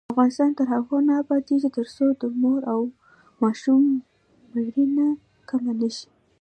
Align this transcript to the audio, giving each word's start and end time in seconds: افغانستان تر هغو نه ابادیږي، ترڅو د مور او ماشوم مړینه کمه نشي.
افغانستان 0.13 0.49
تر 0.57 0.65
هغو 0.73 0.97
نه 1.07 1.13
ابادیږي، 1.23 1.69
ترڅو 1.77 2.05
د 2.21 2.23
مور 2.41 2.61
او 2.73 2.81
ماشوم 3.41 3.83
مړینه 4.51 5.07
کمه 5.49 5.73
نشي. 5.79 6.07